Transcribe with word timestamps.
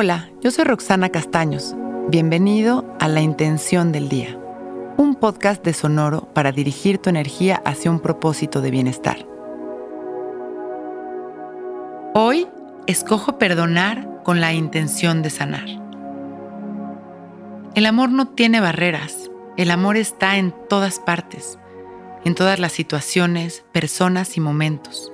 Hola, 0.00 0.30
yo 0.40 0.52
soy 0.52 0.62
Roxana 0.62 1.08
Castaños. 1.08 1.74
Bienvenido 2.08 2.96
a 3.00 3.08
La 3.08 3.20
Intención 3.20 3.90
del 3.90 4.08
Día, 4.08 4.38
un 4.96 5.16
podcast 5.16 5.64
de 5.64 5.72
Sonoro 5.72 6.32
para 6.34 6.52
dirigir 6.52 6.98
tu 6.98 7.10
energía 7.10 7.60
hacia 7.64 7.90
un 7.90 7.98
propósito 7.98 8.60
de 8.60 8.70
bienestar. 8.70 9.26
Hoy 12.14 12.46
escojo 12.86 13.38
perdonar 13.38 14.22
con 14.22 14.40
la 14.40 14.52
intención 14.52 15.20
de 15.20 15.30
sanar. 15.30 15.66
El 17.74 17.84
amor 17.84 18.10
no 18.10 18.28
tiene 18.28 18.60
barreras, 18.60 19.32
el 19.56 19.68
amor 19.72 19.96
está 19.96 20.36
en 20.36 20.54
todas 20.68 21.00
partes, 21.00 21.58
en 22.24 22.36
todas 22.36 22.60
las 22.60 22.70
situaciones, 22.70 23.64
personas 23.72 24.36
y 24.36 24.40
momentos. 24.40 25.12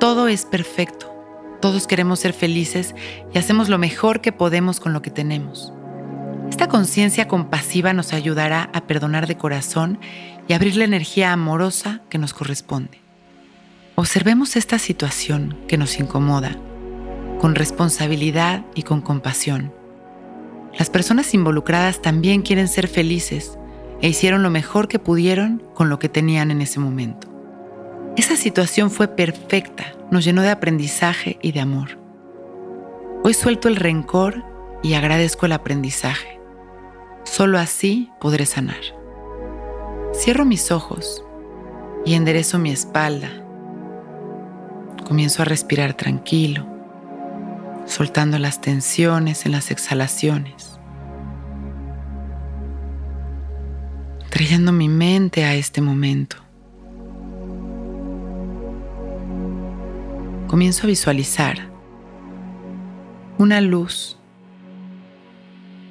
Todo 0.00 0.28
es 0.28 0.46
perfecto 0.46 1.17
todos 1.60 1.86
queremos 1.86 2.20
ser 2.20 2.32
felices 2.32 2.94
y 3.34 3.38
hacemos 3.38 3.68
lo 3.68 3.78
mejor 3.78 4.20
que 4.20 4.32
podemos 4.32 4.80
con 4.80 4.92
lo 4.92 5.02
que 5.02 5.10
tenemos. 5.10 5.72
Esta 6.50 6.68
conciencia 6.68 7.28
compasiva 7.28 7.92
nos 7.92 8.12
ayudará 8.12 8.70
a 8.72 8.86
perdonar 8.86 9.26
de 9.26 9.36
corazón 9.36 9.98
y 10.46 10.54
abrir 10.54 10.76
la 10.76 10.84
energía 10.84 11.32
amorosa 11.32 12.00
que 12.08 12.18
nos 12.18 12.32
corresponde. 12.32 13.00
Observemos 13.96 14.56
esta 14.56 14.78
situación 14.78 15.58
que 15.68 15.76
nos 15.76 15.98
incomoda 16.00 16.56
con 17.40 17.54
responsabilidad 17.54 18.64
y 18.74 18.82
con 18.82 19.00
compasión. 19.00 19.72
Las 20.78 20.90
personas 20.90 21.34
involucradas 21.34 22.02
también 22.02 22.42
quieren 22.42 22.68
ser 22.68 22.88
felices 22.88 23.58
e 24.00 24.08
hicieron 24.08 24.42
lo 24.42 24.50
mejor 24.50 24.88
que 24.88 24.98
pudieron 24.98 25.62
con 25.74 25.88
lo 25.88 25.98
que 25.98 26.08
tenían 26.08 26.50
en 26.50 26.62
ese 26.62 26.80
momento. 26.80 27.37
Esa 28.18 28.34
situación 28.34 28.90
fue 28.90 29.06
perfecta, 29.06 29.94
nos 30.10 30.24
llenó 30.24 30.42
de 30.42 30.50
aprendizaje 30.50 31.38
y 31.40 31.52
de 31.52 31.60
amor. 31.60 32.00
Hoy 33.22 33.32
suelto 33.32 33.68
el 33.68 33.76
rencor 33.76 34.42
y 34.82 34.94
agradezco 34.94 35.46
el 35.46 35.52
aprendizaje. 35.52 36.40
Solo 37.22 37.60
así 37.60 38.10
podré 38.20 38.44
sanar. 38.44 38.80
Cierro 40.14 40.44
mis 40.44 40.72
ojos 40.72 41.24
y 42.04 42.14
enderezo 42.14 42.58
mi 42.58 42.72
espalda. 42.72 43.30
Comienzo 45.06 45.42
a 45.42 45.44
respirar 45.44 45.94
tranquilo, 45.94 46.66
soltando 47.86 48.40
las 48.40 48.60
tensiones 48.60 49.46
en 49.46 49.52
las 49.52 49.70
exhalaciones, 49.70 50.80
trayendo 54.28 54.72
mi 54.72 54.88
mente 54.88 55.44
a 55.44 55.54
este 55.54 55.80
momento. 55.80 56.47
Comienzo 60.48 60.84
a 60.84 60.86
visualizar 60.86 61.70
una 63.36 63.60
luz 63.60 64.16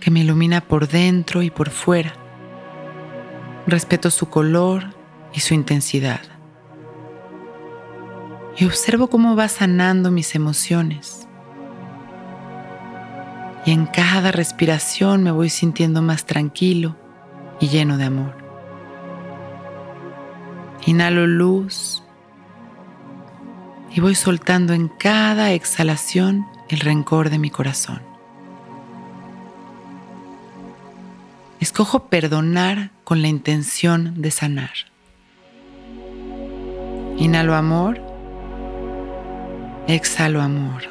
que 0.00 0.10
me 0.10 0.20
ilumina 0.20 0.60
por 0.60 0.88
dentro 0.88 1.40
y 1.42 1.50
por 1.50 1.70
fuera. 1.70 2.12
Respeto 3.66 4.10
su 4.10 4.28
color 4.28 4.94
y 5.32 5.40
su 5.40 5.54
intensidad. 5.54 6.20
Y 8.58 8.66
observo 8.66 9.08
cómo 9.08 9.36
va 9.36 9.48
sanando 9.48 10.10
mis 10.10 10.34
emociones. 10.34 11.28
Y 13.64 13.70
en 13.70 13.86
cada 13.86 14.32
respiración 14.32 15.22
me 15.22 15.30
voy 15.30 15.48
sintiendo 15.48 16.02
más 16.02 16.26
tranquilo 16.26 16.96
y 17.60 17.68
lleno 17.68 17.98
de 17.98 18.04
amor. 18.04 18.36
Inhalo 20.86 21.26
luz 21.26 22.02
y 23.92 24.00
voy 24.00 24.14
soltando 24.14 24.72
en 24.72 24.88
cada 24.88 25.52
exhalación 25.52 26.46
el 26.68 26.80
rencor 26.80 27.30
de 27.30 27.38
mi 27.38 27.50
corazón. 27.50 28.02
Escojo 31.58 32.06
perdonar 32.06 32.90
con 33.04 33.20
la 33.20 33.28
intención 33.28 34.22
de 34.22 34.30
sanar. 34.30 34.70
Inhalo 37.18 37.54
amor, 37.54 38.00
exhalo 39.86 40.40
amor 40.40 40.84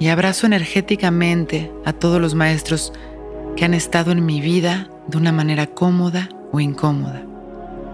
y 0.00 0.08
abrazo 0.08 0.46
energéticamente 0.46 1.70
a 1.84 1.92
todos 1.92 2.20
los 2.20 2.34
maestros 2.34 2.92
que 3.56 3.64
han 3.64 3.74
estado 3.74 4.10
en 4.10 4.26
mi 4.26 4.40
vida 4.40 4.90
de 5.06 5.18
una 5.18 5.30
manera 5.30 5.66
cómoda 5.68 6.28
o 6.50 6.58
incómoda 6.58 7.22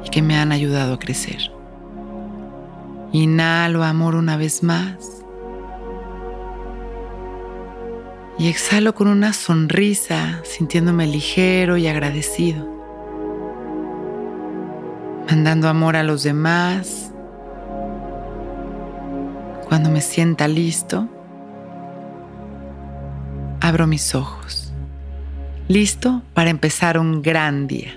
y 0.04 0.08
que 0.08 0.22
me 0.22 0.38
han 0.38 0.52
ayudado 0.52 0.94
a 0.94 0.98
crecer. 0.98 1.59
Inhalo 3.12 3.82
amor 3.82 4.14
una 4.14 4.36
vez 4.36 4.62
más. 4.62 5.24
Y 8.38 8.48
exhalo 8.48 8.94
con 8.94 9.08
una 9.08 9.32
sonrisa, 9.32 10.40
sintiéndome 10.44 11.06
ligero 11.06 11.76
y 11.76 11.88
agradecido. 11.88 12.66
Mandando 15.28 15.68
amor 15.68 15.96
a 15.96 16.04
los 16.04 16.22
demás. 16.22 17.12
Cuando 19.68 19.90
me 19.90 20.00
sienta 20.00 20.48
listo, 20.48 21.08
abro 23.60 23.86
mis 23.86 24.14
ojos. 24.14 24.72
Listo 25.68 26.22
para 26.32 26.50
empezar 26.50 26.98
un 26.98 27.22
gran 27.22 27.66
día. 27.66 27.96